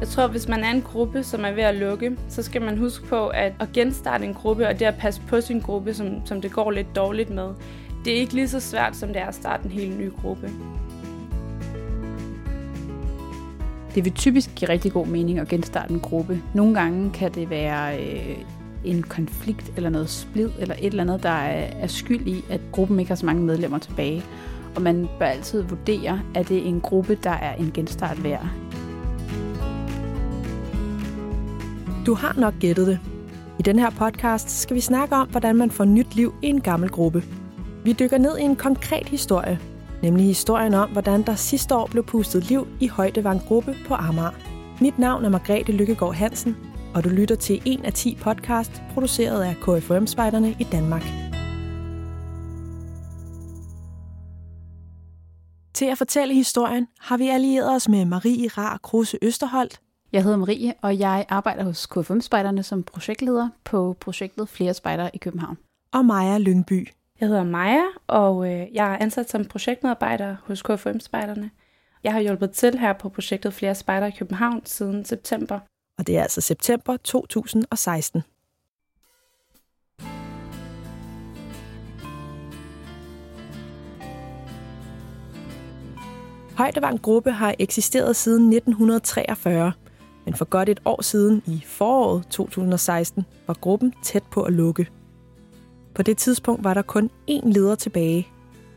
Jeg 0.00 0.08
tror, 0.08 0.26
hvis 0.26 0.48
man 0.48 0.64
er 0.64 0.70
en 0.70 0.82
gruppe, 0.82 1.22
som 1.22 1.44
er 1.44 1.50
ved 1.50 1.62
at 1.62 1.74
lukke, 1.74 2.16
så 2.28 2.42
skal 2.42 2.62
man 2.62 2.78
huske 2.78 3.06
på 3.06 3.26
at, 3.26 3.52
at 3.60 3.72
genstarte 3.72 4.24
en 4.24 4.34
gruppe, 4.34 4.68
og 4.68 4.78
det 4.78 4.86
at 4.86 4.94
passe 4.98 5.20
på 5.28 5.40
sin 5.40 5.60
gruppe, 5.60 5.94
som, 5.94 6.26
som 6.26 6.40
det 6.40 6.52
går 6.52 6.70
lidt 6.70 6.96
dårligt 6.96 7.30
med. 7.30 7.48
Det 8.04 8.12
er 8.12 8.16
ikke 8.16 8.34
lige 8.34 8.48
så 8.48 8.60
svært, 8.60 8.96
som 8.96 9.08
det 9.08 9.22
er 9.22 9.26
at 9.26 9.34
starte 9.34 9.64
en 9.64 9.70
helt 9.70 9.98
ny 9.98 10.12
gruppe. 10.12 10.50
Det 13.94 14.04
vil 14.04 14.12
typisk 14.12 14.54
give 14.54 14.68
rigtig 14.68 14.92
god 14.92 15.06
mening 15.06 15.38
at 15.38 15.48
genstarte 15.48 15.92
en 15.92 16.00
gruppe. 16.00 16.42
Nogle 16.54 16.74
gange 16.74 17.10
kan 17.10 17.32
det 17.32 17.50
være 17.50 17.98
øh, 18.02 18.36
en 18.84 19.02
konflikt 19.02 19.72
eller 19.76 19.90
noget 19.90 20.10
splid 20.10 20.50
eller 20.58 20.74
et 20.78 20.86
eller 20.86 21.02
andet, 21.02 21.22
der 21.22 21.28
er, 21.30 21.70
er 21.80 21.86
skyld 21.86 22.26
i, 22.26 22.44
at 22.50 22.60
gruppen 22.72 23.00
ikke 23.00 23.10
har 23.10 23.16
så 23.16 23.26
mange 23.26 23.42
medlemmer 23.42 23.78
tilbage. 23.78 24.24
Og 24.76 24.82
man 24.82 25.08
bør 25.18 25.26
altid 25.26 25.62
vurdere, 25.62 26.20
at 26.34 26.48
det 26.48 26.58
er 26.58 26.62
en 26.62 26.80
gruppe, 26.80 27.14
der 27.14 27.30
er 27.30 27.54
en 27.54 27.70
genstart 27.74 28.24
værd. 28.24 28.46
Du 32.06 32.14
har 32.14 32.34
nok 32.38 32.54
gættet 32.60 32.86
det. 32.86 33.00
I 33.58 33.62
den 33.62 33.78
her 33.78 33.90
podcast 33.90 34.50
skal 34.50 34.76
vi 34.76 34.80
snakke 34.80 35.14
om, 35.14 35.28
hvordan 35.28 35.56
man 35.56 35.70
får 35.70 35.84
nyt 35.84 36.14
liv 36.14 36.34
i 36.42 36.46
en 36.46 36.60
gammel 36.60 36.90
gruppe. 36.90 37.24
Vi 37.84 37.92
dykker 37.92 38.18
ned 38.18 38.38
i 38.38 38.42
en 38.42 38.56
konkret 38.56 39.08
historie, 39.08 39.60
nemlig 40.02 40.26
historien 40.26 40.74
om, 40.74 40.90
hvordan 40.90 41.22
der 41.22 41.34
sidste 41.34 41.74
år 41.74 41.86
blev 41.86 42.04
pustet 42.04 42.48
liv 42.48 42.66
i 42.80 42.88
Højdevang 42.88 43.40
Gruppe 43.48 43.76
på 43.88 43.94
Amager. 43.94 44.30
Mit 44.80 44.98
navn 44.98 45.24
er 45.24 45.28
Margrethe 45.28 45.72
Lykkegaard 45.72 46.14
Hansen, 46.14 46.56
og 46.94 47.04
du 47.04 47.08
lytter 47.08 47.34
til 47.36 47.62
en 47.64 47.84
af 47.84 47.92
10 47.92 48.18
podcast, 48.20 48.82
produceret 48.94 49.42
af 49.42 49.56
KFM-spejderne 49.56 50.56
i 50.58 50.64
Danmark. 50.72 51.04
Til 55.74 55.84
at 55.84 55.98
fortælle 55.98 56.34
historien 56.34 56.86
har 57.00 57.16
vi 57.16 57.28
allieret 57.28 57.74
os 57.74 57.88
med 57.88 58.04
Marie 58.04 58.48
Rar 58.48 58.78
Kruse 58.82 59.18
Østerholdt. 59.22 59.80
Jeg 60.12 60.22
hedder 60.22 60.36
Marie, 60.36 60.74
og 60.82 60.98
jeg 60.98 61.26
arbejder 61.28 61.64
hos 61.64 61.86
KFM-spejderne 61.86 62.62
som 62.62 62.82
projektleder 62.82 63.48
på 63.64 63.96
projektet 64.00 64.48
Flere 64.48 64.74
Spejdere 64.74 65.10
i 65.14 65.18
København. 65.18 65.58
Og 65.92 66.04
Maja 66.04 66.38
Lyngby. 66.38 66.88
Jeg 67.20 67.28
hedder 67.28 67.44
Maja, 67.44 67.82
og 68.06 68.52
øh, 68.52 68.74
jeg 68.74 68.92
er 68.92 68.98
ansat 68.98 69.30
som 69.30 69.44
projektmedarbejder 69.44 70.36
hos 70.44 70.62
KFM-spejderne. 70.62 71.50
Jeg 72.04 72.12
har 72.12 72.20
hjulpet 72.20 72.50
til 72.50 72.78
her 72.78 72.92
på 72.92 73.08
projektet 73.08 73.54
Flere 73.54 73.74
Spejdere 73.74 74.08
i 74.08 74.14
København 74.18 74.66
siden 74.66 75.04
september. 75.04 75.58
Og 75.98 76.06
det 76.06 76.16
er 76.16 76.22
altså 76.22 76.40
september 76.40 76.96
2016. 76.96 78.22
Højdevang 86.56 87.02
Gruppe 87.02 87.30
har 87.30 87.54
eksisteret 87.58 88.16
siden 88.16 88.52
1943, 88.52 89.72
men 90.24 90.34
for 90.34 90.44
godt 90.44 90.68
et 90.68 90.80
år 90.84 91.02
siden, 91.02 91.42
i 91.46 91.62
foråret 91.66 92.26
2016, 92.30 93.24
var 93.46 93.54
gruppen 93.54 93.94
tæt 94.02 94.22
på 94.30 94.42
at 94.42 94.52
lukke. 94.52 94.88
På 95.94 96.02
det 96.02 96.18
tidspunkt 96.18 96.64
var 96.64 96.74
der 96.74 96.82
kun 96.82 97.10
én 97.30 97.52
leder 97.52 97.74
tilbage, 97.74 98.28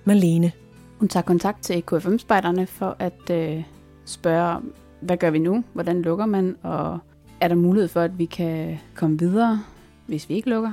Malene. 0.06 0.52
Hun 1.00 1.08
tager 1.08 1.24
kontakt 1.24 1.64
til 1.64 1.84
KFM-spejderne 1.84 2.68
for 2.68 2.96
at 3.00 3.30
øh, 3.32 3.64
spørge, 4.06 4.62
hvad 5.02 5.18
gør 5.18 5.30
vi 5.30 5.40
nu? 5.40 5.64
Hvordan 5.74 6.02
lukker 6.02 6.26
man? 6.26 6.56
Og 6.62 7.00
er 7.42 7.48
der 7.48 7.56
mulighed 7.56 7.88
for, 7.88 8.02
at 8.02 8.20
vi 8.20 8.26
kan 8.26 8.80
komme 8.96 9.20
videre, 9.20 9.64
hvis 10.08 10.30
vi 10.30 10.34
ikke 10.34 10.50
lukker? 10.50 10.72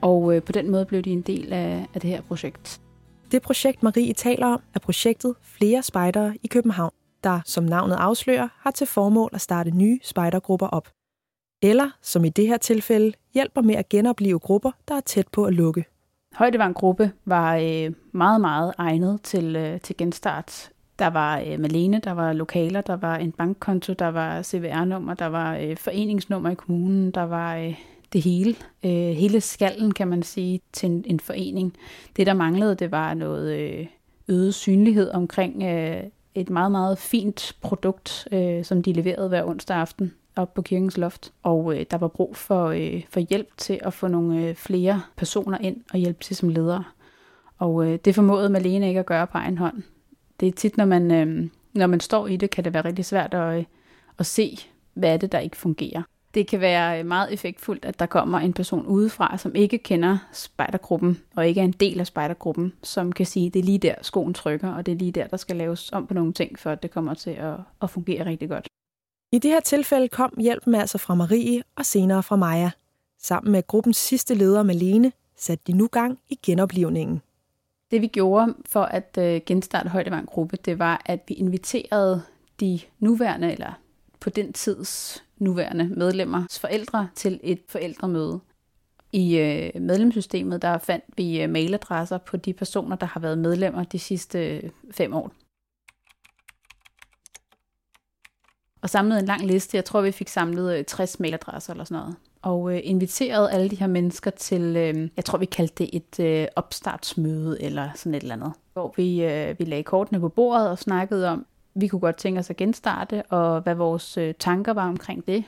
Og 0.00 0.36
øh, 0.36 0.42
på 0.42 0.52
den 0.52 0.70
måde 0.70 0.84
blev 0.84 1.02
de 1.02 1.10
en 1.10 1.22
del 1.22 1.52
af, 1.52 1.86
af 1.94 2.00
det 2.00 2.10
her 2.10 2.20
projekt. 2.20 2.80
Det 3.32 3.42
projekt, 3.42 3.82
Marie 3.82 4.12
taler 4.12 4.46
om, 4.46 4.60
er 4.74 4.78
projektet 4.78 5.34
Flere 5.42 5.82
Spejdere 5.82 6.34
i 6.42 6.46
København, 6.46 6.92
der, 7.24 7.40
som 7.44 7.64
navnet 7.64 7.96
afslører, 7.96 8.48
har 8.58 8.70
til 8.70 8.86
formål 8.86 9.30
at 9.32 9.40
starte 9.40 9.70
nye 9.70 9.98
spejdergrupper 10.02 10.66
op. 10.66 10.88
Eller, 11.62 11.90
som 12.02 12.24
i 12.24 12.28
det 12.28 12.46
her 12.46 12.56
tilfælde, 12.56 13.12
hjælper 13.34 13.62
med 13.62 13.74
at 13.74 13.88
genopleve 13.88 14.38
grupper, 14.38 14.70
der 14.88 14.94
er 14.94 15.00
tæt 15.00 15.28
på 15.28 15.44
at 15.44 15.54
lukke. 15.54 15.84
Højdevang 16.34 16.74
Gruppe 16.74 17.12
var 17.24 17.56
øh, 17.56 17.92
meget, 18.12 18.40
meget 18.40 18.72
egnet 18.78 19.20
til, 19.22 19.56
øh, 19.56 19.80
til 19.80 19.96
genstart. 19.96 20.70
Der 20.98 21.06
var 21.06 21.40
øh, 21.46 21.60
Malene, 21.60 22.00
der 22.04 22.12
var 22.12 22.32
lokaler, 22.32 22.80
der 22.80 22.96
var 22.96 23.16
en 23.16 23.32
bankkonto, 23.32 23.92
der 23.92 24.08
var 24.08 24.42
CVR-nummer, 24.42 25.14
der 25.14 25.26
var 25.26 25.56
øh, 25.56 25.76
foreningsnummer 25.76 26.50
i 26.50 26.54
kommunen, 26.54 27.10
der 27.10 27.22
var 27.22 27.56
øh, 27.56 27.74
det 28.12 28.22
hele. 28.22 28.54
Øh, 28.84 28.90
hele 28.90 29.40
skallen, 29.40 29.94
kan 29.94 30.08
man 30.08 30.22
sige, 30.22 30.60
til 30.72 30.90
en, 30.90 31.04
en 31.06 31.20
forening. 31.20 31.76
Det, 32.16 32.26
der 32.26 32.34
manglede, 32.34 32.74
det 32.74 32.90
var 32.90 33.14
noget 33.14 33.58
øh, 33.58 33.86
øget 34.28 34.54
synlighed 34.54 35.10
omkring 35.10 35.62
øh, 35.62 36.02
et 36.34 36.50
meget, 36.50 36.72
meget 36.72 36.98
fint 36.98 37.56
produkt, 37.60 38.28
øh, 38.32 38.64
som 38.64 38.82
de 38.82 38.92
leverede 38.92 39.28
hver 39.28 39.44
onsdag 39.44 39.76
aften 39.76 40.14
op 40.36 40.54
på 40.54 40.62
kirkens 40.62 40.98
loft. 40.98 41.32
Og 41.42 41.74
øh, 41.74 41.86
der 41.90 41.98
var 41.98 42.08
brug 42.08 42.36
for, 42.36 42.66
øh, 42.66 43.02
for 43.10 43.20
hjælp 43.20 43.48
til 43.56 43.80
at 43.82 43.94
få 43.94 44.08
nogle 44.08 44.48
øh, 44.48 44.54
flere 44.54 45.02
personer 45.16 45.58
ind 45.58 45.76
og 45.92 45.98
hjælpe 45.98 46.24
til 46.24 46.36
som 46.36 46.48
ledere. 46.48 46.84
Og 47.58 47.86
øh, 47.86 47.98
det 48.04 48.14
formåede 48.14 48.48
Malene 48.48 48.88
ikke 48.88 49.00
at 49.00 49.06
gøre 49.06 49.26
på 49.26 49.38
egen 49.38 49.58
hånd. 49.58 49.82
Det 50.40 50.48
er 50.48 50.52
tit, 50.52 50.76
når 50.76 50.84
man, 50.84 51.10
øh, 51.10 51.48
når 51.72 51.86
man 51.86 52.00
står 52.00 52.26
i 52.26 52.36
det, 52.36 52.50
kan 52.50 52.64
det 52.64 52.74
være 52.74 52.84
rigtig 52.84 53.04
svært 53.04 53.34
at, 53.34 53.58
øh, 53.58 53.64
at 54.18 54.26
se, 54.26 54.58
hvad 54.94 55.12
er 55.12 55.16
det, 55.16 55.32
der 55.32 55.38
ikke 55.38 55.56
fungerer. 55.56 56.02
Det 56.34 56.46
kan 56.46 56.60
være 56.60 57.04
meget 57.04 57.32
effektfuldt, 57.32 57.84
at 57.84 57.98
der 57.98 58.06
kommer 58.06 58.38
en 58.38 58.52
person 58.52 58.86
udefra, 58.86 59.38
som 59.38 59.54
ikke 59.54 59.78
kender 59.78 60.18
spejdergruppen, 60.32 61.20
og 61.36 61.48
ikke 61.48 61.60
er 61.60 61.64
en 61.64 61.72
del 61.72 62.00
af 62.00 62.06
spejdergruppen, 62.06 62.72
som 62.82 63.12
kan 63.12 63.26
sige, 63.26 63.46
at 63.46 63.54
det 63.54 63.60
er 63.60 63.64
lige 63.64 63.78
der, 63.78 63.94
skoen 64.02 64.34
trykker, 64.34 64.72
og 64.74 64.86
det 64.86 64.92
er 64.92 64.96
lige 64.96 65.12
der, 65.12 65.26
der 65.26 65.36
skal 65.36 65.56
laves 65.56 65.92
om 65.92 66.06
på 66.06 66.14
nogle 66.14 66.32
ting, 66.32 66.58
for 66.58 66.70
at 66.70 66.82
det 66.82 66.90
kommer 66.90 67.14
til 67.14 67.30
at, 67.30 67.54
at 67.82 67.90
fungere 67.90 68.26
rigtig 68.26 68.48
godt. 68.48 68.68
I 69.32 69.38
det 69.38 69.50
her 69.50 69.60
tilfælde 69.60 70.08
kom 70.08 70.34
hjælpen 70.40 70.74
altså 70.74 70.98
fra 70.98 71.14
Marie 71.14 71.62
og 71.76 71.86
senere 71.86 72.22
fra 72.22 72.36
Maja. 72.36 72.70
Sammen 73.18 73.52
med 73.52 73.66
gruppens 73.66 73.96
sidste 73.96 74.34
leder 74.34 74.62
Malene 74.62 75.12
satte 75.36 75.64
de 75.66 75.72
nu 75.72 75.86
gang 75.86 76.18
i 76.28 76.38
genoplivningen. 76.42 77.22
Det 77.90 78.00
vi 78.00 78.06
gjorde 78.06 78.54
for 78.66 78.82
at 78.82 79.18
øh, 79.18 79.40
genstarte 79.46 79.88
Højdevang 79.88 80.26
Gruppe, 80.26 80.56
det 80.56 80.78
var, 80.78 81.02
at 81.06 81.20
vi 81.28 81.34
inviterede 81.34 82.22
de 82.60 82.80
nuværende, 82.98 83.52
eller 83.52 83.72
på 84.22 84.30
den 84.30 84.52
tids 84.52 85.24
nuværende 85.38 85.88
medlemmers 85.88 86.58
forældre 86.58 87.08
til 87.14 87.40
et 87.42 87.60
forældremøde. 87.68 88.40
I 89.12 89.38
øh, 89.38 89.82
medlemssystemet 89.82 90.62
der 90.62 90.78
fandt 90.78 91.04
vi 91.16 91.42
øh, 91.42 91.50
mailadresser 91.50 92.18
på 92.18 92.36
de 92.36 92.52
personer, 92.52 92.96
der 92.96 93.06
har 93.06 93.20
været 93.20 93.38
medlemmer 93.38 93.84
de 93.84 93.98
sidste 93.98 94.56
øh, 94.56 94.70
fem 94.90 95.14
år. 95.14 95.32
Og 98.82 98.90
samlede 98.90 99.20
en 99.20 99.26
lang 99.26 99.46
liste. 99.46 99.76
Jeg 99.76 99.84
tror, 99.84 100.00
vi 100.00 100.12
fik 100.12 100.28
samlet 100.28 100.78
øh, 100.78 100.84
60 100.84 101.20
mailadresser 101.20 101.72
eller 101.72 101.84
sådan 101.84 102.00
noget. 102.02 102.16
Og 102.42 102.74
øh, 102.74 102.80
inviterede 102.84 103.52
alle 103.52 103.70
de 103.70 103.76
her 103.76 103.86
mennesker 103.86 104.30
til, 104.30 104.76
øh, 104.76 105.08
jeg 105.16 105.24
tror, 105.24 105.38
vi 105.38 105.46
kaldte 105.46 105.74
det 105.84 105.90
et 105.92 106.20
øh, 106.20 106.48
opstartsmøde 106.56 107.62
eller 107.62 107.90
sådan 107.94 108.14
et 108.14 108.22
eller 108.22 108.34
andet. 108.34 108.52
Hvor 108.72 108.94
vi, 108.96 109.24
øh, 109.24 109.58
vi 109.58 109.64
lagde 109.64 109.82
kortene 109.82 110.20
på 110.20 110.28
bordet 110.28 110.70
og 110.70 110.78
snakkede 110.78 111.28
om, 111.28 111.46
vi 111.74 111.88
kunne 111.88 112.00
godt 112.00 112.16
tænke 112.16 112.38
os 112.38 112.50
at 112.50 112.56
genstarte, 112.56 113.22
og 113.22 113.60
hvad 113.60 113.74
vores 113.74 114.18
øh, 114.18 114.34
tanker 114.38 114.72
var 114.72 114.88
omkring 114.88 115.26
det. 115.26 115.44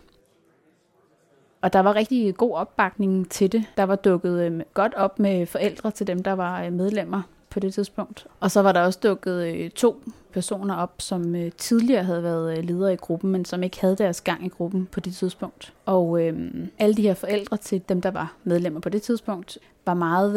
Og 1.60 1.72
der 1.72 1.80
var 1.80 1.94
rigtig 1.94 2.36
god 2.36 2.54
opbakning 2.54 3.30
til 3.30 3.52
det. 3.52 3.64
Der 3.76 3.82
var 3.82 3.96
dukket 3.96 4.40
øhm, 4.40 4.62
godt 4.74 4.94
op 4.94 5.18
med 5.18 5.46
forældre 5.46 5.90
til 5.90 6.06
dem, 6.06 6.22
der 6.22 6.32
var 6.32 6.62
øh, 6.62 6.72
medlemmer 6.72 7.22
på 7.50 7.60
det 7.60 7.74
tidspunkt. 7.74 8.26
Og 8.40 8.50
så 8.50 8.62
var 8.62 8.72
der 8.72 8.80
også 8.80 8.98
dukket 9.02 9.46
øh, 9.46 9.70
to 9.70 10.02
personer 10.32 10.74
op, 10.74 10.94
som 10.98 11.34
tidligere 11.58 12.04
havde 12.04 12.22
været 12.22 12.64
ledere 12.64 12.92
i 12.92 12.96
gruppen, 12.96 13.30
men 13.30 13.44
som 13.44 13.62
ikke 13.62 13.80
havde 13.80 13.96
deres 13.96 14.20
gang 14.20 14.46
i 14.46 14.48
gruppen 14.48 14.88
på 14.92 15.00
det 15.00 15.14
tidspunkt. 15.14 15.72
Og 15.86 16.22
øh, 16.22 16.50
alle 16.78 16.94
de 16.94 17.02
her 17.02 17.14
forældre 17.14 17.56
til 17.56 17.82
dem, 17.88 18.00
der 18.00 18.10
var 18.10 18.34
medlemmer 18.44 18.80
på 18.80 18.88
det 18.88 19.02
tidspunkt, 19.02 19.58
var 19.86 19.94
meget, 19.94 20.32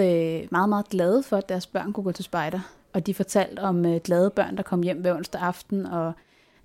meget, 0.52 0.70
meget 0.70 0.90
glade 0.90 1.24
for, 1.24 1.38
at 1.38 1.50
deres 1.50 1.68
børn 1.68 1.94
kunne 1.94 2.04
gå 2.04 2.12
til 2.12 2.26
spejder. 2.26 2.60
Og 2.98 3.08
de 3.08 3.14
fortalte 3.14 3.60
om 3.60 3.86
øh, 3.86 4.02
glade 4.04 4.30
børn, 4.30 4.58
der 4.58 4.64
kom 4.64 4.82
hjem 4.82 5.02
hver 5.02 5.16
onsdag 5.16 5.42
aften, 5.42 5.86
og 5.86 6.14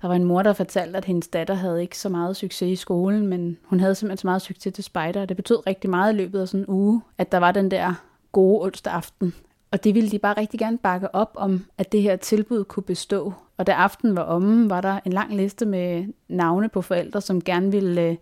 der 0.02 0.08
var 0.08 0.14
en 0.14 0.24
mor, 0.24 0.42
der 0.42 0.52
fortalte, 0.52 0.96
at 0.96 1.04
hendes 1.04 1.28
datter 1.28 1.54
havde 1.54 1.82
ikke 1.82 1.98
så 1.98 2.08
meget 2.08 2.36
succes 2.36 2.68
i 2.68 2.76
skolen, 2.76 3.26
men 3.26 3.58
hun 3.64 3.80
havde 3.80 3.94
simpelthen 3.94 4.16
så 4.16 4.26
meget 4.26 4.42
succes 4.42 4.74
til 4.74 4.84
spejder, 4.84 5.20
og 5.20 5.28
det 5.28 5.36
betød 5.36 5.66
rigtig 5.66 5.90
meget 5.90 6.12
i 6.12 6.16
løbet 6.16 6.40
af 6.40 6.48
sådan 6.48 6.60
en 6.60 6.68
uge, 6.68 7.02
at 7.18 7.32
der 7.32 7.38
var 7.38 7.52
den 7.52 7.70
der 7.70 7.94
gode 8.32 8.62
onsdag 8.62 8.92
aften. 8.92 9.34
Og 9.70 9.84
det 9.84 9.94
ville 9.94 10.10
de 10.10 10.18
bare 10.18 10.36
rigtig 10.36 10.60
gerne 10.60 10.78
bakke 10.78 11.14
op 11.14 11.32
om, 11.34 11.64
at 11.78 11.92
det 11.92 12.02
her 12.02 12.16
tilbud 12.16 12.64
kunne 12.64 12.84
bestå. 12.84 13.32
Og 13.56 13.66
da 13.66 13.72
aftenen 13.72 14.16
var 14.16 14.22
omme, 14.22 14.70
var 14.70 14.80
der 14.80 15.00
en 15.04 15.12
lang 15.12 15.36
liste 15.36 15.66
med 15.66 16.04
navne 16.28 16.68
på 16.68 16.82
forældre, 16.82 17.20
som 17.20 17.40
gerne 17.40 17.70
ville 17.70 18.02
øh, 18.02 18.16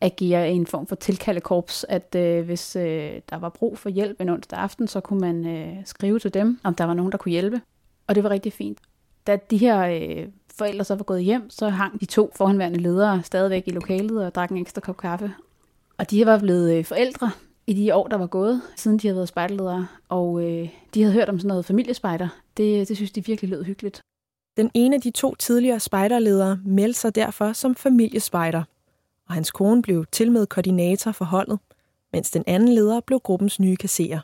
agere 0.00 0.50
en 0.50 0.66
form 0.66 0.86
for 0.86 0.96
tilkaldekorps, 0.96 1.86
at 1.88 2.14
øh, 2.14 2.44
hvis 2.44 2.76
øh, 2.76 3.20
der 3.30 3.36
var 3.36 3.48
brug 3.48 3.78
for 3.78 3.88
hjælp 3.88 4.20
en 4.20 4.28
onsdag 4.28 4.58
aften, 4.58 4.88
så 4.88 5.00
kunne 5.00 5.20
man 5.20 5.46
øh, 5.46 5.76
skrive 5.84 6.18
til 6.18 6.34
dem, 6.34 6.58
om 6.64 6.74
der 6.74 6.84
var 6.84 6.94
nogen, 6.94 7.12
der 7.12 7.18
kunne 7.18 7.32
hjælpe. 7.32 7.60
Og 8.06 8.14
det 8.14 8.24
var 8.24 8.30
rigtig 8.30 8.52
fint. 8.52 8.78
Da 9.26 9.38
de 9.50 9.56
her 9.56 9.80
øh, 9.80 10.28
forældre 10.58 10.84
så 10.84 10.94
var 10.94 11.04
gået 11.04 11.22
hjem, 11.22 11.50
så 11.50 11.68
hang 11.68 12.00
de 12.00 12.06
to 12.06 12.32
forhåndværende 12.36 12.78
ledere 12.78 13.22
stadigvæk 13.22 13.62
i 13.66 13.70
lokalet 13.70 14.26
og 14.26 14.34
drak 14.34 14.50
en 14.50 14.56
ekstra 14.56 14.80
kop 14.80 14.96
kaffe. 14.96 15.32
Og 15.98 16.10
de 16.10 16.26
var 16.26 16.38
blevet 16.38 16.74
øh, 16.74 16.84
forældre 16.84 17.30
i 17.66 17.72
de 17.72 17.94
år, 17.94 18.08
der 18.08 18.16
var 18.16 18.26
gået, 18.26 18.62
siden 18.76 18.98
de 18.98 19.08
havde 19.08 19.16
været 19.16 19.28
spejderledere, 19.28 19.86
og 20.08 20.42
øh, 20.44 20.68
de 20.94 21.02
havde 21.02 21.14
hørt 21.14 21.28
om 21.28 21.38
sådan 21.38 21.48
noget 21.48 21.64
familiespejder. 21.64 22.28
Det, 22.56 22.88
det 22.88 22.96
synes 22.96 23.12
de 23.12 23.24
virkelig 23.24 23.50
lød 23.50 23.64
hyggeligt. 23.64 24.00
Den 24.56 24.70
ene 24.74 24.96
af 24.96 25.00
de 25.00 25.10
to 25.10 25.34
tidligere 25.34 25.80
spejderledere 25.80 26.60
meldte 26.64 27.00
sig 27.00 27.14
derfor 27.14 27.52
som 27.52 27.74
familiespejder, 27.74 28.62
og 29.28 29.34
hans 29.34 29.50
kone 29.50 29.82
blev 29.82 30.04
tilmed 30.12 30.46
koordinator 30.46 31.12
for 31.12 31.24
holdet, 31.24 31.58
mens 32.12 32.30
den 32.30 32.44
anden 32.46 32.68
leder 32.68 33.00
blev 33.00 33.20
gruppens 33.20 33.60
nye 33.60 33.76
kasserer. 33.76 34.20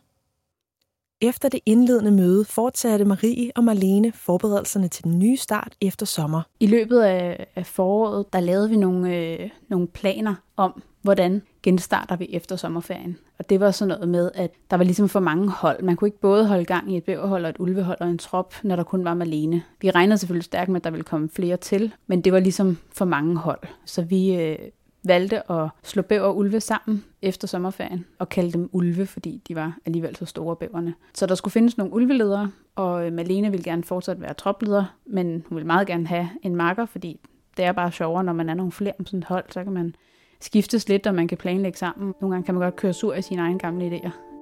Efter 1.21 1.49
det 1.49 1.61
indledende 1.67 2.11
møde 2.11 2.45
fortsatte 2.45 3.05
Marie 3.05 3.51
og 3.57 3.65
Marlene 3.65 4.13
forberedelserne 4.13 4.89
til 4.89 5.05
den 5.05 5.19
nye 5.19 5.37
start 5.37 5.75
efter 5.81 6.07
sommer. 6.07 6.43
I 6.61 6.67
løbet 6.67 7.01
af, 7.01 7.47
af 7.57 7.67
foråret, 7.67 8.33
der 8.33 8.41
lavede 8.41 8.71
vi 8.71 8.77
nogle, 8.77 9.17
øh, 9.17 9.51
nogle 9.69 9.87
planer 9.87 10.35
om, 10.57 10.83
hvordan 11.03 11.43
genstarter 11.63 12.17
vi 12.17 12.27
efter 12.31 12.57
sommerferien. 12.57 13.19
Og 13.39 13.51
det 13.51 13.61
var 13.61 13.71
sådan 13.71 13.89
noget 13.89 14.09
med, 14.09 14.31
at 14.35 14.51
der 14.71 14.77
var 14.77 14.85
ligesom 14.85 15.09
for 15.09 15.21
mange 15.21 15.51
hold. 15.51 15.83
Man 15.83 15.97
kunne 15.97 16.09
ikke 16.09 16.21
både 16.21 16.47
holde 16.47 16.65
gang 16.65 16.93
i 16.93 16.97
et 16.97 17.05
bæverhold 17.05 17.45
og 17.45 17.51
et 17.51 17.57
ulvehold 17.59 18.01
og 18.01 18.09
en 18.09 18.19
trop, 18.19 18.55
når 18.63 18.77
der 18.77 18.83
kun 18.83 19.05
var 19.05 19.15
Marlene. 19.15 19.63
Vi 19.81 19.91
regnede 19.91 20.19
selvfølgelig 20.19 20.45
stærkt 20.45 20.69
med, 20.69 20.81
at 20.81 20.85
der 20.85 20.91
ville 20.91 21.05
komme 21.05 21.29
flere 21.29 21.57
til, 21.57 21.95
men 22.07 22.21
det 22.21 22.33
var 22.33 22.41
ligesom 22.41 22.79
for 22.93 23.05
mange 23.05 23.37
hold. 23.37 23.61
Så 23.85 24.03
vi, 24.03 24.35
øh, 24.35 24.59
valgte 25.05 25.51
at 25.51 25.69
slå 25.83 26.03
bæver 26.03 26.27
og 26.27 26.37
ulve 26.37 26.61
sammen 26.61 27.05
efter 27.23 27.49
sommerferien 27.49 28.05
og 28.19 28.29
kalde 28.29 28.53
dem 28.53 28.71
ulve, 28.73 29.07
fordi 29.07 29.43
de 29.49 29.55
var 29.55 29.79
alligevel 29.87 30.17
så 30.17 30.27
store 30.27 30.57
bæverne. 30.57 30.95
Så 31.15 31.27
der 31.27 31.35
skulle 31.35 31.53
findes 31.53 31.79
nogle 31.79 31.93
ulveledere, 31.93 32.51
og 32.75 33.07
øh, 33.07 33.13
Malene 33.13 33.51
ville 33.51 33.65
gerne 33.65 33.85
fortsat 33.85 34.21
være 34.21 34.35
tropleder, 34.35 34.97
men 35.07 35.45
hun 35.49 35.57
ville 35.57 35.67
meget 35.67 35.87
gerne 35.87 36.07
have 36.07 36.29
en 36.43 36.57
marker, 36.57 36.87
fordi 36.87 37.21
det 37.57 37.65
er 37.65 37.73
bare 37.73 37.93
sjovere, 37.93 38.25
når 38.25 38.33
man 38.33 38.49
er 38.49 38.55
nogle 38.55 38.73
flere 38.73 38.93
om 38.99 39.07
sådan 39.07 39.19
et 39.19 39.25
hold, 39.25 39.45
så 39.51 39.65
kan 39.65 39.73
man 39.73 39.95
skiftes 40.41 40.89
lidt, 40.89 41.07
og 41.07 41.15
man 41.15 41.29
kan 41.29 41.39
planlægge 41.39 41.79
sammen. 41.79 42.15
Nogle 42.21 42.35
gange 42.35 42.47
kan 42.47 42.55
man 42.55 42.63
godt 42.63 42.77
køre 42.77 42.93
sur 42.93 43.15
i 43.15 43.23
sine 43.23 43.43
egne 43.43 43.59
gamle 43.59 43.87
idéer. 43.87 44.34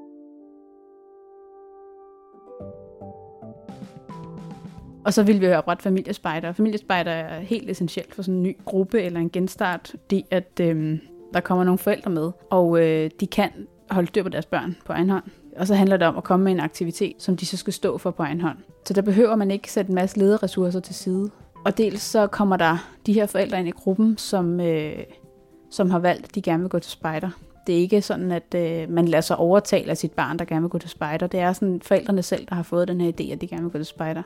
Og 5.05 5.13
så 5.13 5.23
ville 5.23 5.41
vi 5.41 5.53
oprette 5.53 5.83
familiespejder. 5.83 6.53
Familiespejder 6.53 7.11
er 7.11 7.41
helt 7.41 7.71
essentielt 7.71 8.15
for 8.15 8.23
sådan 8.23 8.35
en 8.35 8.43
ny 8.43 8.57
gruppe 8.65 9.03
eller 9.03 9.21
en 9.21 9.31
genstart, 9.31 9.89
fordi 9.89 10.25
at 10.31 10.61
øh, 10.61 10.99
der 11.35 11.41
kommer 11.41 11.65
nogle 11.65 11.79
forældre 11.79 12.11
med, 12.11 12.31
og 12.51 12.81
øh, 12.81 13.11
de 13.21 13.27
kan 13.27 13.51
holde 13.91 14.09
styr 14.09 14.23
på 14.23 14.29
deres 14.29 14.47
børn 14.47 14.77
på 14.87 14.93
egen 14.93 15.11
hånd. 15.11 15.25
Og 15.57 15.67
så 15.67 15.75
handler 15.75 15.97
det 15.97 16.07
om 16.07 16.17
at 16.17 16.25
komme 16.25 16.45
med 16.45 16.53
en 16.53 16.61
aktivitet, 16.61 17.15
som 17.19 17.37
de 17.37 17.47
så 17.47 17.57
skal 17.57 17.73
stå 17.73 17.99
for 17.99 18.11
på 18.11 18.23
egen 18.23 18.41
hånd. 18.41 18.59
Så 18.87 18.95
der 18.95 19.03
behøver 19.03 19.37
man 19.37 19.51
ikke 19.51 19.73
sætte 19.73 19.89
en 19.89 19.95
masse 19.95 20.19
lederressourcer 20.19 20.81
til 20.81 20.95
side. 20.95 21.31
Og 21.65 21.79
dels 21.79 22.03
så 22.03 22.27
kommer 22.27 22.57
der 22.57 22.91
de 23.07 23.13
her 23.13 23.27
forældre 23.27 23.59
ind 23.59 23.69
i 23.69 23.71
gruppen, 23.71 24.19
som, 24.19 24.61
øh, 24.61 24.93
som 25.71 25.91
har 25.91 25.99
valgt, 25.99 26.25
at 26.25 26.35
de 26.35 26.43
gerne 26.43 26.63
vil 26.63 26.71
gå 26.71 26.79
til 26.79 26.93
spejder. 26.93 27.31
Det 27.67 27.75
er 27.75 27.79
ikke 27.79 28.03
sådan, 28.03 28.33
at 28.33 28.55
øh, 28.57 28.91
man 28.91 29.09
lader 29.09 29.21
sig 29.21 29.37
overtale 29.37 29.91
af 29.91 29.97
sit 29.97 30.13
barn, 30.13 30.39
der 30.39 30.45
gerne 30.45 30.61
vil 30.61 30.71
gå 30.71 30.79
til 30.79 30.91
spejder. 30.91 31.27
Det 31.27 31.41
er 31.41 31.53
sådan 31.53 31.81
forældrene 31.81 32.23
selv, 32.23 32.47
der 32.47 32.55
har 32.55 32.63
fået 32.63 32.89
den 32.89 33.01
her 33.01 33.13
idé, 33.13 33.33
at 33.33 33.41
de 33.41 33.47
gerne 33.47 33.63
vil 33.63 33.73
gå 33.73 33.79
til 33.79 33.87
spejder. 33.87 34.23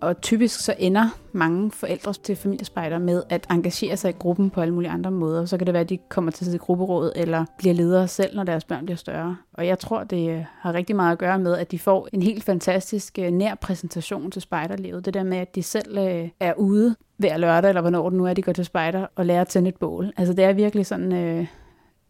Og 0.00 0.20
typisk 0.20 0.60
så 0.60 0.74
ender 0.78 1.08
mange 1.32 1.70
forældre 1.70 2.12
til 2.12 2.36
familiespejder 2.36 2.98
med 2.98 3.22
at 3.28 3.46
engagere 3.50 3.96
sig 3.96 4.10
i 4.10 4.14
gruppen 4.18 4.50
på 4.50 4.60
alle 4.60 4.74
mulige 4.74 4.90
andre 4.90 5.10
måder. 5.10 5.44
Så 5.46 5.58
kan 5.58 5.66
det 5.66 5.72
være, 5.72 5.80
at 5.80 5.88
de 5.88 5.98
kommer 6.08 6.30
til 6.30 6.46
sit 6.46 6.60
grupperåd 6.60 7.12
eller 7.16 7.44
bliver 7.58 7.74
ledere 7.74 8.08
selv, 8.08 8.36
når 8.36 8.44
deres 8.44 8.64
børn 8.64 8.84
bliver 8.84 8.96
større. 8.96 9.36
Og 9.52 9.66
jeg 9.66 9.78
tror, 9.78 10.04
det 10.04 10.30
øh, 10.30 10.44
har 10.60 10.74
rigtig 10.74 10.96
meget 10.96 11.12
at 11.12 11.18
gøre 11.18 11.38
med, 11.38 11.56
at 11.56 11.70
de 11.70 11.78
får 11.78 12.08
en 12.12 12.22
helt 12.22 12.44
fantastisk 12.44 13.18
øh, 13.18 13.30
nær 13.30 13.54
præsentation 13.54 14.30
til 14.30 14.42
spejderlivet. 14.42 15.04
Det 15.04 15.14
der 15.14 15.22
med, 15.22 15.38
at 15.38 15.54
de 15.54 15.62
selv 15.62 15.98
øh, 15.98 16.28
er 16.40 16.54
ude 16.54 16.96
hver 17.16 17.36
lørdag, 17.36 17.68
eller 17.68 17.80
hvornår 17.80 18.10
det 18.10 18.18
nu 18.18 18.26
er, 18.26 18.34
de 18.34 18.42
går 18.42 18.52
til 18.52 18.64
spejder, 18.64 19.06
og 19.16 19.26
lærer 19.26 19.40
at 19.40 19.48
tænde 19.48 19.68
et 19.68 19.76
bål. 19.76 20.12
Altså 20.16 20.34
det 20.34 20.44
er 20.44 20.52
virkelig 20.52 20.86
sådan 20.86 21.12
øh, 21.12 21.46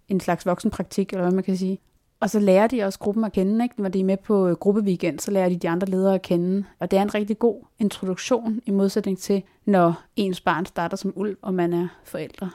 en 0.08 0.20
slags 0.20 0.46
voksenpraktik, 0.46 1.12
eller 1.12 1.22
hvad 1.22 1.34
man 1.34 1.44
kan 1.44 1.56
sige. 1.56 1.78
Og 2.20 2.30
så 2.30 2.40
lærer 2.40 2.66
de 2.66 2.82
også 2.82 2.98
gruppen 2.98 3.24
at 3.24 3.32
kende, 3.32 3.64
ikke? 3.64 3.82
Når 3.82 3.88
de 3.88 4.00
er 4.00 4.04
med 4.04 4.16
på 4.16 4.48
øh, 4.48 4.56
gruppeweekend, 4.56 5.18
så 5.18 5.30
lærer 5.30 5.48
de 5.48 5.56
de 5.56 5.68
andre 5.68 5.86
ledere 5.86 6.14
at 6.14 6.22
kende. 6.22 6.64
Og 6.78 6.90
det 6.90 6.98
er 6.98 7.02
en 7.02 7.14
rigtig 7.14 7.38
god 7.38 7.64
introduktion 7.78 8.60
i 8.66 8.70
modsætning 8.70 9.18
til, 9.18 9.42
når 9.64 10.02
ens 10.16 10.40
barn 10.40 10.66
starter 10.66 10.96
som 10.96 11.12
ulv, 11.16 11.36
og 11.42 11.54
man 11.54 11.72
er 11.72 11.88
forældre. 12.04 12.50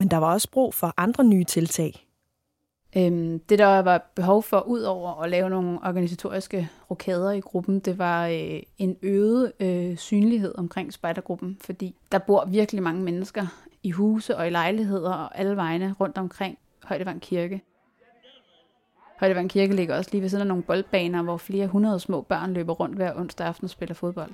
Men 0.00 0.10
der 0.10 0.16
var 0.16 0.32
også 0.32 0.50
brug 0.50 0.74
for 0.74 0.94
andre 0.96 1.24
nye 1.24 1.44
tiltag. 1.44 2.06
Øhm, 2.96 3.38
det, 3.38 3.58
der 3.58 3.78
var 3.78 4.10
behov 4.14 4.42
for, 4.42 4.60
ud 4.60 4.80
over 4.80 5.22
at 5.22 5.30
lave 5.30 5.50
nogle 5.50 5.78
organisatoriske 5.82 6.68
rokader 6.90 7.30
i 7.30 7.40
gruppen, 7.40 7.80
det 7.80 7.98
var 7.98 8.26
øh, 8.26 8.62
en 8.78 8.96
øget 9.02 9.52
øh, 9.60 9.96
synlighed 9.96 10.54
omkring 10.58 10.92
spejdergruppen, 10.92 11.58
fordi 11.60 11.96
der 12.12 12.18
bor 12.18 12.44
virkelig 12.44 12.82
mange 12.82 13.02
mennesker 13.02 13.46
i 13.82 13.90
huse 13.90 14.36
og 14.36 14.46
i 14.46 14.50
lejligheder 14.50 15.12
og 15.12 15.38
alle 15.38 15.56
vegne 15.56 15.94
rundt 16.00 16.18
omkring 16.18 16.58
Højdevang 16.84 17.20
Kirke. 17.20 17.62
Højdevang 19.20 19.50
Kirke 19.50 19.76
ligger 19.76 19.96
også 19.96 20.10
lige 20.12 20.22
ved 20.22 20.28
siden 20.28 20.40
af 20.40 20.46
nogle 20.46 20.62
boldbaner, 20.62 21.22
hvor 21.22 21.36
flere 21.36 21.66
hundrede 21.66 22.00
små 22.00 22.20
børn 22.20 22.52
løber 22.52 22.72
rundt 22.72 22.96
hver 22.96 23.14
onsdag 23.16 23.46
aften 23.46 23.64
og 23.64 23.70
spiller 23.70 23.94
fodbold. 23.94 24.30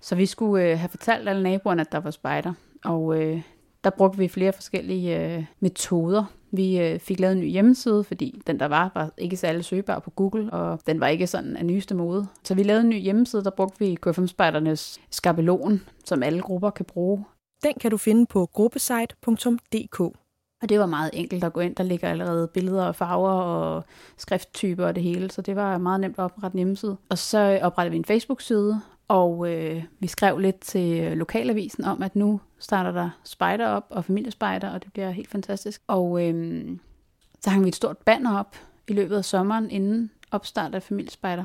Så 0.00 0.14
vi 0.14 0.26
skulle 0.26 0.64
øh, 0.64 0.78
have 0.78 0.88
fortalt 0.88 1.28
alle 1.28 1.42
naboerne, 1.42 1.80
at 1.80 1.92
der 1.92 2.00
var 2.00 2.10
spejder, 2.10 2.52
og 2.84 3.22
øh, 3.22 3.42
der 3.84 3.90
brugte 3.90 4.18
vi 4.18 4.28
flere 4.28 4.52
forskellige 4.52 5.36
øh, 5.36 5.44
metoder. 5.60 6.24
Vi 6.50 6.80
øh, 6.80 7.00
fik 7.00 7.20
lavet 7.20 7.32
en 7.32 7.40
ny 7.40 7.46
hjemmeside, 7.46 8.04
fordi 8.04 8.42
den 8.46 8.60
der 8.60 8.66
var, 8.66 8.90
var 8.94 9.10
ikke 9.18 9.36
særlig 9.36 9.64
søgbar 9.64 9.98
på 9.98 10.10
Google, 10.10 10.52
og 10.52 10.80
den 10.86 11.00
var 11.00 11.06
ikke 11.06 11.26
sådan 11.26 11.56
af 11.56 11.66
nyeste 11.66 11.94
mode. 11.94 12.26
Så 12.44 12.54
vi 12.54 12.62
lavede 12.62 12.82
en 12.82 12.88
ny 12.88 12.98
hjemmeside, 12.98 13.44
der 13.44 13.50
brugte 13.50 13.78
vi 13.78 13.98
KFM-spejdernes 14.06 15.00
skabelon, 15.10 15.80
som 16.04 16.22
alle 16.22 16.40
grupper 16.40 16.70
kan 16.70 16.84
bruge. 16.84 17.24
Den 17.62 17.72
kan 17.80 17.90
du 17.90 17.96
finde 17.96 18.26
på 18.26 18.46
gruppesite.dk. 18.52 20.16
Og 20.64 20.68
det 20.68 20.80
var 20.80 20.86
meget 20.86 21.10
enkelt 21.12 21.44
at 21.44 21.52
gå 21.52 21.60
ind. 21.60 21.76
Der 21.76 21.84
ligger 21.84 22.08
allerede 22.08 22.48
billeder 22.48 22.84
og 22.84 22.96
farver 22.96 23.30
og 23.30 23.84
skrifttyper 24.16 24.86
og 24.86 24.94
det 24.94 25.02
hele, 25.02 25.30
så 25.30 25.42
det 25.42 25.56
var 25.56 25.78
meget 25.78 26.00
nemt 26.00 26.18
at 26.18 26.22
oprette 26.22 26.54
en 26.54 26.58
hjemmeside. 26.58 26.96
Og 27.08 27.18
så 27.18 27.58
oprettede 27.62 27.90
vi 27.90 27.96
en 27.96 28.04
Facebook-side, 28.04 28.80
og 29.08 29.52
øh, 29.52 29.84
vi 30.00 30.06
skrev 30.06 30.38
lidt 30.38 30.60
til 30.60 31.00
øh, 31.00 31.12
lokalavisen 31.12 31.84
om, 31.84 32.02
at 32.02 32.16
nu 32.16 32.40
starter 32.58 32.92
der 32.92 33.10
spejder 33.24 33.66
op 33.66 33.86
og 33.90 34.04
familiespejder, 34.04 34.70
og 34.70 34.84
det 34.84 34.92
bliver 34.92 35.10
helt 35.10 35.30
fantastisk. 35.30 35.82
Og 35.86 36.28
øh, 36.28 36.66
så 37.40 37.50
hang 37.50 37.64
vi 37.64 37.68
et 37.68 37.76
stort 37.76 37.98
banner 37.98 38.38
op 38.38 38.56
i 38.88 38.92
løbet 38.92 39.16
af 39.16 39.24
sommeren 39.24 39.70
inden 39.70 40.10
opstart 40.30 40.74
af 40.74 40.82
familiespejder, 40.82 41.44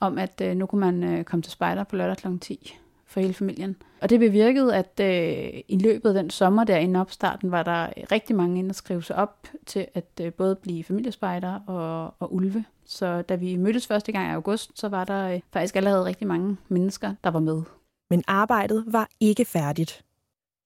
om 0.00 0.18
at 0.18 0.40
øh, 0.44 0.56
nu 0.56 0.66
kunne 0.66 0.80
man 0.80 1.04
øh, 1.04 1.24
komme 1.24 1.42
til 1.42 1.52
spejder 1.52 1.84
på 1.84 1.96
lørdag 1.96 2.16
kl. 2.16 2.38
10 2.40 2.78
for 3.08 3.20
hele 3.20 3.34
familien. 3.34 3.76
Og 4.00 4.10
det 4.10 4.20
bevirkede, 4.20 4.76
at 4.76 5.00
øh, 5.00 5.60
i 5.68 5.78
løbet 5.78 6.08
af 6.08 6.14
den 6.14 6.30
sommer 6.30 6.64
der 6.64 6.76
inden 6.76 6.96
opstarten, 6.96 7.50
var 7.50 7.62
der 7.62 7.82
øh, 7.82 8.04
rigtig 8.12 8.36
mange 8.36 8.58
ind 8.58 8.70
at 8.70 8.76
skrive 8.76 9.02
sig 9.02 9.16
op 9.16 9.46
til 9.66 9.86
at 9.94 10.06
øh, 10.20 10.32
både 10.32 10.56
blive 10.56 10.84
familiespejder 10.84 11.60
og, 11.66 12.14
og 12.18 12.34
ulve. 12.34 12.64
Så 12.86 13.22
da 13.22 13.34
vi 13.34 13.56
mødtes 13.56 13.86
første 13.86 14.12
gang 14.12 14.30
i 14.30 14.34
august, 14.34 14.78
så 14.78 14.88
var 14.88 15.04
der 15.04 15.28
øh, 15.28 15.40
faktisk 15.52 15.76
allerede 15.76 16.04
rigtig 16.04 16.26
mange 16.26 16.56
mennesker, 16.68 17.14
der 17.24 17.30
var 17.30 17.40
med. 17.40 17.62
Men 18.10 18.22
arbejdet 18.26 18.84
var 18.86 19.08
ikke 19.20 19.44
færdigt. 19.44 20.04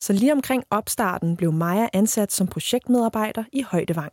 Så 0.00 0.12
lige 0.12 0.32
omkring 0.32 0.64
opstarten 0.70 1.36
blev 1.36 1.52
Maja 1.52 1.88
ansat 1.92 2.32
som 2.32 2.46
projektmedarbejder 2.46 3.44
i 3.52 3.62
Højdevang. 3.62 4.12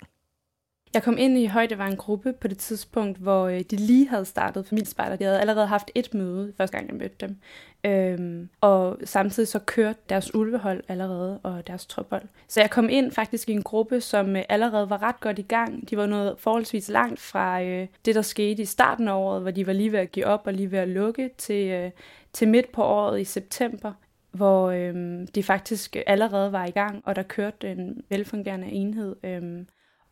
Jeg 0.94 1.04
kom 1.04 1.18
ind 1.18 1.38
i 1.38 1.46
Højde 1.46 1.78
var 1.78 1.88
en 1.88 1.96
gruppe 1.96 2.34
på 2.34 2.48
det 2.48 2.58
tidspunkt, 2.58 3.18
hvor 3.18 3.48
øh, 3.48 3.60
de 3.60 3.76
lige 3.76 4.08
havde 4.10 4.26
startet 4.26 4.66
familiespejder. 4.66 5.16
De 5.16 5.24
havde 5.24 5.40
allerede 5.40 5.68
haft 5.68 5.92
et 5.96 6.14
møde, 6.14 6.54
første 6.58 6.78
gang 6.78 6.90
jeg 6.90 6.98
mødte 6.98 7.16
dem. 7.20 7.38
Øhm, 7.84 8.50
og 8.62 8.98
samtidig 9.04 9.48
så 9.48 9.60
kørte 9.60 10.00
deres 10.10 10.36
ulvehold 10.36 10.84
allerede, 10.88 11.40
og 11.44 11.68
deres 11.68 11.86
trophold. 11.86 12.24
Så 12.48 12.62
jeg 12.62 12.70
kom 12.70 12.90
ind 12.90 13.12
faktisk 13.12 13.50
i 13.50 13.52
en 13.52 13.64
gruppe, 13.64 14.02
som 14.02 14.36
øh, 14.36 14.44
allerede 14.50 14.90
var 14.90 15.02
ret 15.02 15.20
godt 15.20 15.40
i 15.40 15.42
gang. 15.42 15.90
De 15.90 15.98
var 15.98 16.06
noget 16.06 16.36
forholdsvis 16.38 16.90
langt 16.90 17.20
fra 17.20 17.62
øh, 17.64 17.88
det, 18.06 18.16
der 18.16 18.22
skete 18.22 18.62
i 18.62 18.66
starten 18.66 19.08
af 19.08 19.14
året, 19.14 19.42
hvor 19.42 19.52
de 19.52 19.68
var 19.68 19.74
lige 19.74 19.92
ved 19.92 20.00
at 20.00 20.12
give 20.12 20.26
op 20.26 20.42
og 20.46 20.54
lige 20.54 20.72
ved 20.72 20.80
at 20.80 20.88
lukke, 20.88 21.30
til, 21.38 21.68
øh, 21.68 21.92
til 22.34 22.48
midt 22.48 22.72
på 22.72 22.84
året 22.84 23.22
i 23.22 23.24
september, 23.24 23.94
hvor 24.32 24.70
øh, 24.70 25.28
de 25.36 25.44
faktisk 25.44 25.96
allerede 26.08 26.52
var 26.52 26.66
i 26.66 26.72
gang, 26.72 27.02
og 27.06 27.16
der 27.16 27.24
kørte 27.24 27.72
en 27.72 28.02
velfungerende 28.10 28.68
enhed. 28.68 29.16
Øh, 29.24 29.66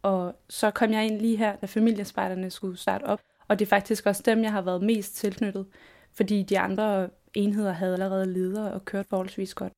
og 0.08 0.36
så 0.50 0.72
kom 0.72 0.92
jeg 0.92 1.06
ind 1.06 1.20
lige 1.20 1.38
her, 1.38 1.56
da 1.56 1.66
familiespejderne 1.66 2.50
skulle 2.50 2.78
starte 2.78 3.04
op. 3.04 3.20
Og 3.48 3.60
det 3.60 3.66
er 3.66 3.70
faktisk 3.70 4.06
også 4.06 4.24
dem, 4.26 4.44
jeg 4.44 4.52
har 4.52 4.62
været 4.62 4.84
mest 4.84 5.16
tilknyttet, 5.16 5.66
fordi 6.14 6.44
de 6.44 6.60
andre 6.60 7.10
enheder 7.34 7.72
havde 7.72 7.94
allerede 7.94 8.34
ledere 8.34 8.72
og 8.72 8.86
kørt 8.86 9.06
forholdsvis 9.06 9.54
godt. 9.54 9.74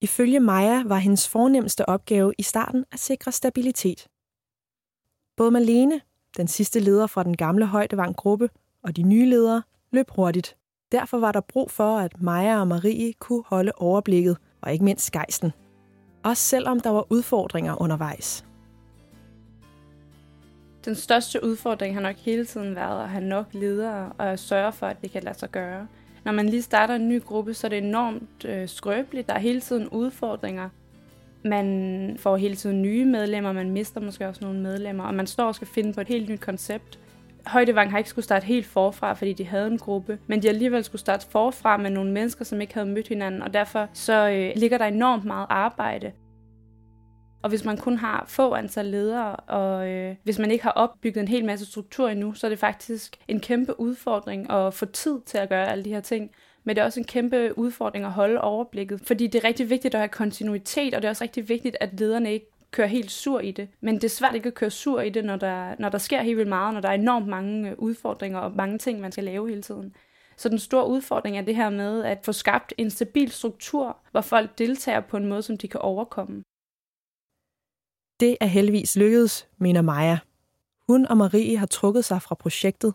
Ifølge 0.00 0.40
Maja 0.40 0.82
var 0.86 0.96
hendes 0.96 1.28
fornemmeste 1.28 1.88
opgave 1.88 2.32
i 2.38 2.42
starten 2.42 2.84
at 2.92 2.98
sikre 2.98 3.32
stabilitet. 3.32 4.06
Både 5.36 5.50
Malene, 5.50 6.00
den 6.36 6.48
sidste 6.48 6.80
leder 6.80 7.06
fra 7.06 7.22
den 7.22 7.36
gamle 7.36 7.66
højdevang-gruppe, 7.66 8.50
og 8.82 8.96
de 8.96 9.02
nye 9.02 9.30
ledere 9.30 9.62
løb 9.92 10.10
hurtigt. 10.10 10.56
Derfor 10.92 11.18
var 11.18 11.32
der 11.32 11.40
brug 11.40 11.70
for, 11.70 11.98
at 11.98 12.22
Maja 12.22 12.60
og 12.60 12.68
Marie 12.68 13.12
kunne 13.12 13.44
holde 13.46 13.72
overblikket, 13.76 14.36
og 14.60 14.72
ikke 14.72 14.84
mindst 14.84 15.12
gejsten. 15.12 15.52
Også 16.24 16.42
selvom 16.42 16.80
der 16.80 16.90
var 16.90 17.12
udfordringer 17.12 17.82
undervejs. 17.82 18.44
Den 20.84 20.94
største 20.94 21.44
udfordring 21.44 21.94
har 21.94 22.02
nok 22.02 22.16
hele 22.16 22.46
tiden 22.46 22.74
været 22.74 23.02
at 23.02 23.08
have 23.08 23.24
nok 23.24 23.46
ledere 23.52 24.12
og 24.18 24.32
at 24.32 24.38
sørge 24.38 24.72
for, 24.72 24.86
at 24.86 24.96
det 25.02 25.10
kan 25.10 25.22
lade 25.22 25.38
sig 25.38 25.50
gøre. 25.50 25.86
Når 26.24 26.32
man 26.32 26.48
lige 26.48 26.62
starter 26.62 26.94
en 26.94 27.08
ny 27.08 27.22
gruppe, 27.22 27.54
så 27.54 27.66
er 27.66 27.68
det 27.68 27.78
enormt 27.78 28.44
øh, 28.44 28.68
skrøbeligt. 28.68 29.28
Der 29.28 29.34
er 29.34 29.38
hele 29.38 29.60
tiden 29.60 29.88
udfordringer. 29.88 30.68
Man 31.44 32.16
får 32.20 32.36
hele 32.36 32.56
tiden 32.56 32.82
nye 32.82 33.04
medlemmer, 33.04 33.52
man 33.52 33.70
mister 33.70 34.00
måske 34.00 34.28
også 34.28 34.44
nogle 34.44 34.60
medlemmer, 34.60 35.04
og 35.04 35.14
man 35.14 35.26
står 35.26 35.46
og 35.46 35.54
skal 35.54 35.68
finde 35.68 35.92
på 35.92 36.00
et 36.00 36.08
helt 36.08 36.28
nyt 36.28 36.40
koncept. 36.40 36.98
Højdevang 37.46 37.90
har 37.90 37.98
ikke 37.98 38.10
skulle 38.10 38.24
starte 38.24 38.46
helt 38.46 38.66
forfra, 38.66 39.12
fordi 39.12 39.32
de 39.32 39.44
havde 39.44 39.66
en 39.66 39.78
gruppe, 39.78 40.18
men 40.26 40.42
de 40.42 40.48
alligevel 40.48 40.84
skulle 40.84 41.00
starte 41.00 41.26
forfra 41.30 41.76
med 41.76 41.90
nogle 41.90 42.12
mennesker, 42.12 42.44
som 42.44 42.60
ikke 42.60 42.74
havde 42.74 42.86
mødt 42.86 43.08
hinanden, 43.08 43.42
og 43.42 43.54
derfor 43.54 43.88
så 43.92 44.28
øh, 44.30 44.52
ligger 44.56 44.78
der 44.78 44.84
enormt 44.84 45.24
meget 45.24 45.46
arbejde. 45.50 46.12
Og 47.44 47.50
hvis 47.50 47.64
man 47.64 47.76
kun 47.76 47.96
har 47.96 48.24
få 48.28 48.54
antal 48.54 48.86
ledere, 48.86 49.36
og 49.36 49.88
øh, 49.88 50.16
hvis 50.22 50.38
man 50.38 50.50
ikke 50.50 50.64
har 50.64 50.70
opbygget 50.70 51.22
en 51.22 51.28
hel 51.28 51.44
masse 51.44 51.66
struktur 51.66 52.08
endnu, 52.08 52.34
så 52.34 52.46
er 52.46 52.48
det 52.48 52.58
faktisk 52.58 53.16
en 53.28 53.40
kæmpe 53.40 53.80
udfordring 53.80 54.50
at 54.50 54.74
få 54.74 54.86
tid 54.86 55.20
til 55.26 55.38
at 55.38 55.48
gøre 55.48 55.68
alle 55.68 55.84
de 55.84 55.90
her 55.90 56.00
ting. 56.00 56.30
Men 56.64 56.76
det 56.76 56.82
er 56.82 56.86
også 56.86 57.00
en 57.00 57.06
kæmpe 57.06 57.58
udfordring 57.58 58.04
at 58.04 58.10
holde 58.12 58.40
overblikket, 58.40 59.00
fordi 59.06 59.26
det 59.26 59.44
er 59.44 59.48
rigtig 59.48 59.70
vigtigt 59.70 59.94
at 59.94 60.00
have 60.00 60.08
kontinuitet, 60.08 60.94
og 60.94 61.02
det 61.02 61.08
er 61.08 61.10
også 61.10 61.24
rigtig 61.24 61.48
vigtigt, 61.48 61.76
at 61.80 62.00
lederne 62.00 62.32
ikke 62.32 62.46
kører 62.70 62.88
helt 62.88 63.10
sur 63.10 63.40
i 63.40 63.50
det. 63.50 63.68
Men 63.80 63.94
det 63.94 64.04
er 64.04 64.08
svært 64.08 64.34
ikke 64.34 64.46
at 64.46 64.54
køre 64.54 64.70
sur 64.70 65.00
i 65.00 65.10
det, 65.10 65.24
når 65.24 65.36
der, 65.36 65.74
når 65.78 65.88
der 65.88 65.98
sker 65.98 66.22
helt 66.22 66.36
vildt 66.36 66.48
meget, 66.48 66.74
når 66.74 66.80
der 66.80 66.88
er 66.88 66.94
enormt 66.94 67.26
mange 67.26 67.70
øh, 67.70 67.74
udfordringer 67.78 68.38
og 68.38 68.52
mange 68.56 68.78
ting, 68.78 69.00
man 69.00 69.12
skal 69.12 69.24
lave 69.24 69.48
hele 69.48 69.62
tiden. 69.62 69.94
Så 70.36 70.48
den 70.48 70.58
store 70.58 70.88
udfordring 70.88 71.38
er 71.38 71.42
det 71.42 71.56
her 71.56 71.70
med 71.70 72.04
at 72.04 72.18
få 72.24 72.32
skabt 72.32 72.74
en 72.78 72.90
stabil 72.90 73.30
struktur, 73.30 73.96
hvor 74.10 74.20
folk 74.20 74.58
deltager 74.58 75.00
på 75.00 75.16
en 75.16 75.26
måde, 75.26 75.42
som 75.42 75.56
de 75.56 75.68
kan 75.68 75.80
overkomme. 75.80 76.42
Det 78.20 78.36
er 78.40 78.46
heldigvis 78.46 78.96
lykkedes, 78.96 79.48
mener 79.58 79.82
Maja. 79.82 80.18
Hun 80.88 81.06
og 81.06 81.16
Marie 81.16 81.56
har 81.56 81.66
trukket 81.66 82.04
sig 82.04 82.22
fra 82.22 82.34
projektet, 82.34 82.94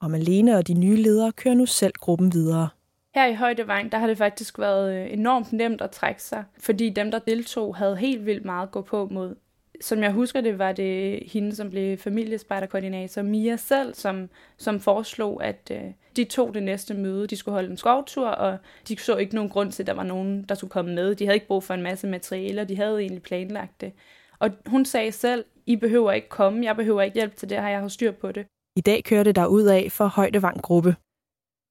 og 0.00 0.10
Malene 0.10 0.56
og 0.56 0.66
de 0.66 0.74
nye 0.74 0.96
ledere 0.96 1.32
kører 1.32 1.54
nu 1.54 1.66
selv 1.66 1.92
gruppen 2.00 2.32
videre. 2.32 2.68
Her 3.14 3.26
i 3.26 3.34
Højdevang, 3.34 3.92
der 3.92 3.98
har 3.98 4.06
det 4.06 4.18
faktisk 4.18 4.58
været 4.58 4.94
øh, 4.94 5.12
enormt 5.12 5.52
nemt 5.52 5.80
at 5.80 5.90
trække 5.90 6.22
sig, 6.22 6.44
fordi 6.58 6.90
dem, 6.90 7.10
der 7.10 7.18
deltog, 7.18 7.76
havde 7.76 7.96
helt 7.96 8.26
vildt 8.26 8.44
meget 8.44 8.66
at 8.66 8.70
gå 8.70 8.82
på 8.82 9.08
mod. 9.10 9.34
Som 9.80 10.02
jeg 10.02 10.12
husker 10.12 10.40
det, 10.40 10.58
var 10.58 10.72
det 10.72 11.22
hende, 11.26 11.56
som 11.56 11.70
blev 11.70 11.98
familiespejderkoordinator, 11.98 13.22
Mia 13.22 13.56
selv, 13.56 13.94
som, 13.94 14.28
som 14.56 14.80
foreslog, 14.80 15.44
at 15.44 15.72
øh, 15.74 15.82
de 16.16 16.24
tog 16.24 16.54
det 16.54 16.62
næste 16.62 16.94
møde. 16.94 17.26
De 17.26 17.36
skulle 17.36 17.52
holde 17.52 17.70
en 17.70 17.76
skovtur, 17.76 18.28
og 18.28 18.58
de 18.88 18.98
så 18.98 19.16
ikke 19.16 19.34
nogen 19.34 19.50
grund 19.50 19.72
til, 19.72 19.82
at 19.82 19.86
der 19.86 19.92
var 19.92 20.02
nogen, 20.02 20.42
der 20.42 20.54
skulle 20.54 20.70
komme 20.70 20.94
med. 20.94 21.14
De 21.14 21.24
havde 21.24 21.34
ikke 21.34 21.46
brug 21.46 21.64
for 21.64 21.74
en 21.74 21.82
masse 21.82 22.06
materialer, 22.06 22.64
de 22.64 22.76
havde 22.76 23.00
egentlig 23.00 23.22
planlagt 23.22 23.80
det. 23.80 23.92
Og 24.40 24.50
hun 24.66 24.84
sagde 24.84 25.12
selv, 25.12 25.44
I 25.66 25.76
behøver 25.76 26.12
ikke 26.12 26.28
komme, 26.28 26.64
jeg 26.64 26.76
behøver 26.76 27.02
ikke 27.02 27.14
hjælp 27.14 27.36
til 27.36 27.50
det 27.50 27.60
her, 27.60 27.68
jeg 27.68 27.80
har 27.80 27.88
styr 27.88 28.12
på 28.12 28.32
det. 28.32 28.46
I 28.76 28.80
dag 28.80 29.04
kører 29.04 29.24
det 29.24 29.36
der 29.36 29.46
ud 29.46 29.62
af 29.62 29.92
for 29.92 30.06
Højdevang 30.06 30.62
Gruppe. 30.62 30.96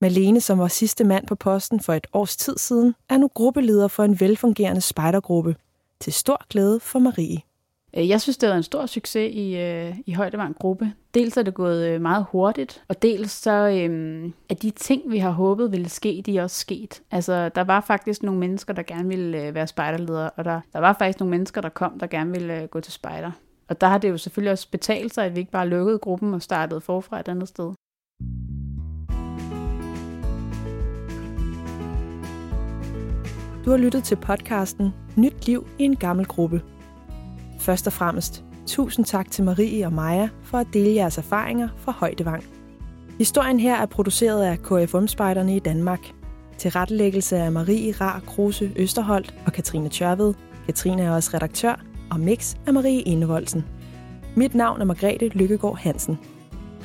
Malene, 0.01 0.41
som 0.41 0.59
var 0.59 0.67
sidste 0.67 1.03
mand 1.03 1.27
på 1.27 1.35
posten 1.35 1.79
for 1.79 1.93
et 1.93 2.07
års 2.13 2.37
tid 2.37 2.57
siden, 2.57 2.95
er 3.09 3.17
nu 3.17 3.27
gruppeleder 3.27 3.87
for 3.87 4.03
en 4.03 4.19
velfungerende 4.19 4.81
spejdergruppe. 4.81 5.55
Til 5.99 6.13
stor 6.13 6.45
glæde 6.49 6.79
for 6.79 6.99
Marie. 6.99 7.48
Øh, 7.97 8.09
jeg 8.09 8.21
synes, 8.21 8.37
det 8.37 8.49
var 8.49 8.55
en 8.55 8.63
stor 8.63 8.85
succes 8.85 9.35
i, 9.35 9.57
øh, 9.57 9.95
i 10.05 10.13
Højdevang 10.13 10.55
Gruppe. 10.55 10.93
Dels 11.13 11.37
er 11.37 11.43
det 11.43 11.53
gået 11.53 11.87
øh, 11.87 12.01
meget 12.01 12.25
hurtigt, 12.31 12.83
og 12.87 13.01
dels 13.01 13.31
så 13.31 13.51
øh, 13.51 14.31
er 14.49 14.55
de 14.55 14.69
ting, 14.69 15.11
vi 15.11 15.17
har 15.17 15.31
håbet 15.31 15.71
ville 15.71 15.89
ske, 15.89 16.23
de 16.25 16.37
er 16.37 16.43
også 16.43 16.59
sket. 16.59 17.01
Altså, 17.11 17.49
der 17.49 17.63
var 17.63 17.81
faktisk 17.81 18.23
nogle 18.23 18.39
mennesker, 18.39 18.73
der 18.73 18.83
gerne 18.83 19.07
ville 19.07 19.47
øh, 19.47 19.55
være 19.55 19.67
spejderledere, 19.67 20.29
og 20.29 20.45
der, 20.45 20.61
der 20.73 20.79
var 20.79 20.95
faktisk 20.99 21.19
nogle 21.19 21.29
mennesker, 21.29 21.61
der 21.61 21.69
kom, 21.69 21.99
der 21.99 22.07
gerne 22.07 22.31
ville 22.31 22.61
øh, 22.61 22.67
gå 22.67 22.79
til 22.79 22.93
spejder. 22.93 23.31
Og 23.67 23.81
der 23.81 23.87
har 23.87 23.97
det 23.97 24.09
jo 24.09 24.17
selvfølgelig 24.17 24.51
også 24.51 24.71
betalt 24.71 25.13
sig, 25.13 25.25
at 25.25 25.35
vi 25.35 25.39
ikke 25.39 25.51
bare 25.51 25.69
lukkede 25.69 25.99
gruppen 25.99 26.33
og 26.33 26.41
startede 26.41 26.81
forfra 26.81 27.19
et 27.19 27.27
andet 27.27 27.47
sted. 27.47 27.73
Du 33.65 33.69
har 33.71 33.77
lyttet 33.77 34.03
til 34.03 34.15
podcasten 34.15 34.93
Nyt 35.17 35.47
liv 35.47 35.67
i 35.79 35.83
en 35.83 35.95
gammel 35.95 36.25
gruppe. 36.25 36.61
Først 37.59 37.87
og 37.87 37.93
fremmest, 37.93 38.43
tusind 38.67 39.05
tak 39.05 39.31
til 39.31 39.43
Marie 39.43 39.85
og 39.85 39.93
Maja 39.93 40.29
for 40.43 40.57
at 40.57 40.67
dele 40.73 40.95
jeres 40.95 41.17
erfaringer 41.17 41.67
fra 41.77 41.91
Højdevang. 41.91 42.43
Historien 43.17 43.59
her 43.59 43.75
er 43.75 43.85
produceret 43.85 44.43
af 44.43 44.59
KFM-spejderne 44.59 45.55
i 45.55 45.59
Danmark. 45.59 45.99
Til 46.57 46.71
rettelæggelse 46.71 47.37
af 47.37 47.51
Marie 47.51 47.93
Rar 48.01 48.21
Kruse 48.27 48.71
Østerholdt 48.75 49.35
og 49.45 49.53
Katrine 49.53 49.89
Tjørved. 49.89 50.33
Katrine 50.65 51.01
er 51.01 51.11
også 51.11 51.31
redaktør, 51.33 51.79
og 52.11 52.19
mix 52.19 52.55
af 52.67 52.73
Marie 52.73 53.07
Enevoldsen. 53.07 53.65
Mit 54.35 54.55
navn 54.55 54.81
er 54.81 54.85
Margrethe 54.85 55.27
Lykkegaard 55.27 55.77
Hansen. 55.77 56.19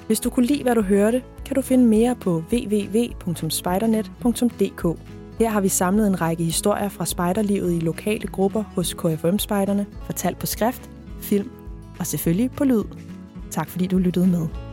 Hvis 0.06 0.20
du 0.20 0.30
kunne 0.30 0.46
lide, 0.46 0.62
hvad 0.62 0.74
du 0.74 0.82
hørte, 0.82 1.22
kan 1.46 1.56
du 1.56 1.62
finde 1.62 1.84
mere 1.84 2.14
på 2.14 2.44
www.spejdernet.dk. 2.52 4.98
Her 5.38 5.48
har 5.48 5.60
vi 5.60 5.68
samlet 5.68 6.06
en 6.06 6.20
række 6.20 6.44
historier 6.44 6.88
fra 6.88 7.06
spejderlivet 7.06 7.72
i 7.72 7.80
lokale 7.80 8.26
grupper 8.28 8.62
hos 8.74 8.94
KFM-spejderne, 8.94 9.86
fortalt 10.06 10.38
på 10.38 10.46
skrift, 10.46 10.90
film 11.20 11.50
og 11.98 12.06
selvfølgelig 12.06 12.50
på 12.50 12.64
lyd. 12.64 12.84
Tak 13.50 13.68
fordi 13.68 13.86
du 13.86 13.98
lyttede 13.98 14.26
med. 14.26 14.63